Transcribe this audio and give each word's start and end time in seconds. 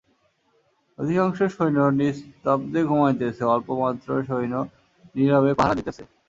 অধিকাংশ 0.97 1.37
সৈন্য 1.55 1.79
নিস্তব্ধে 1.99 2.81
ঘুমাইতেছে, 2.83 3.43
অল্পমাত্র 3.45 4.07
সৈন্য 4.29 4.55
নীরবে 5.15 5.51
পাহারা 5.53 5.77
দিতেছে। 5.79 6.03